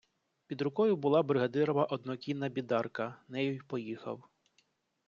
Під 0.47 0.61
рукою 0.61 0.95
була 0.95 1.23
бригадирова 1.23 1.85
однокінна 1.85 2.49
бідарка- 2.49 3.21
нею 3.27 3.53
й 3.55 3.59
поїхав. 3.59 4.29